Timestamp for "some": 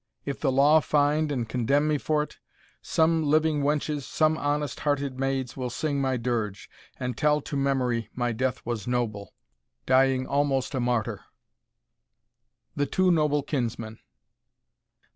2.81-3.21, 4.03-4.35